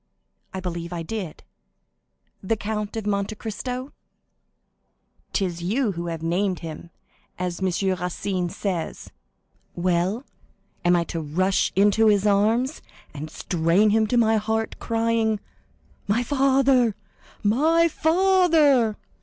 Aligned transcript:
"I 0.51 0.59
believe 0.59 0.91
I 0.91 1.03
did." 1.03 1.43
"The 2.41 2.55
Count 2.55 2.95
of 2.97 3.05
Monte 3.05 3.35
Cristo?" 3.35 3.93
"'Tis 5.31 5.61
you 5.61 5.91
who 5.91 6.07
have 6.07 6.23
named 6.23 6.61
him, 6.61 6.89
as 7.37 7.59
M. 7.59 7.71
Racine 7.99 8.49
says. 8.49 9.11
Well, 9.75 10.25
am 10.83 10.95
I 10.95 11.03
to 11.03 11.21
rush 11.21 11.71
into 11.75 12.07
his 12.07 12.25
arms, 12.25 12.81
and 13.13 13.29
strain 13.29 13.91
him 13.91 14.07
to 14.07 14.17
my 14.17 14.37
heart, 14.37 14.79
crying, 14.79 15.39
'My 16.07 16.23
father, 16.23 16.95
my 17.43 17.87
father! 17.87 18.97